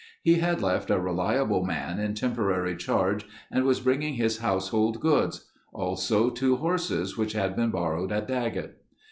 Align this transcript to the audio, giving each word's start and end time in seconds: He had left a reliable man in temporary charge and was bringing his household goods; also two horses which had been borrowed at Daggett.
He 0.23 0.39
had 0.39 0.63
left 0.63 0.89
a 0.89 0.99
reliable 0.99 1.63
man 1.63 1.99
in 1.99 2.15
temporary 2.15 2.75
charge 2.75 3.23
and 3.51 3.65
was 3.65 3.81
bringing 3.81 4.15
his 4.15 4.39
household 4.39 4.99
goods; 4.99 5.45
also 5.73 6.31
two 6.31 6.55
horses 6.55 7.19
which 7.19 7.33
had 7.33 7.55
been 7.55 7.69
borrowed 7.69 8.11
at 8.11 8.27
Daggett. 8.27 8.81